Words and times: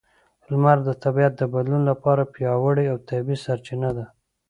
لمر 0.49 0.77
د 0.87 0.89
طبیعت 1.03 1.33
د 1.37 1.43
بدلون 1.53 1.83
لپاره 1.91 2.31
پیاوړې 2.33 2.85
او 2.91 2.97
طبیعي 3.09 3.37
سرچینه 3.45 3.89
ده. 3.97 4.05